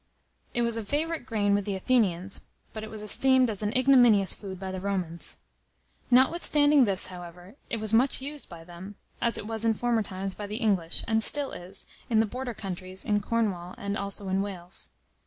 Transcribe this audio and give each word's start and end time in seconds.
It 0.55 0.63
was 0.63 0.77
a 0.77 0.83
favourite 0.83 1.27
grain 1.27 1.53
with 1.53 1.65
the 1.65 1.75
Athenians, 1.75 2.41
but 2.73 2.83
it 2.83 2.89
was 2.89 3.03
esteemed 3.03 3.51
as 3.51 3.61
an 3.61 3.71
ignominious 3.77 4.33
food 4.33 4.59
by 4.59 4.71
the 4.71 4.79
Romans. 4.79 5.37
Notwithstanding 6.09 6.85
this, 6.85 7.05
however, 7.13 7.53
it 7.69 7.77
was 7.77 7.93
much 7.93 8.19
used 8.19 8.49
by 8.49 8.63
them, 8.63 8.95
as 9.21 9.37
it 9.37 9.45
was 9.45 9.63
in 9.63 9.75
former 9.75 10.01
times 10.01 10.33
by 10.33 10.47
the 10.47 10.57
English, 10.57 11.03
and 11.07 11.23
still 11.23 11.51
is, 11.51 11.85
in 12.09 12.19
the 12.19 12.25
Border 12.25 12.55
counties, 12.55 13.05
in 13.05 13.19
Cornwall, 13.21 13.75
and 13.77 13.95
also 13.95 14.27
in 14.29 14.41
Wales. 14.41 14.89